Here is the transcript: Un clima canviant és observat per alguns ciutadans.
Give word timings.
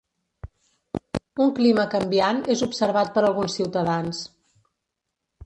Un 1.45 1.51
clima 1.59 1.83
canviant 1.91 2.41
és 2.55 2.65
observat 2.69 3.13
per 3.19 3.25
alguns 3.29 3.59
ciutadans. 3.61 4.25